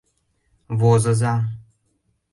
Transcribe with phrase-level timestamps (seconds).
[0.79, 1.33] Возыза.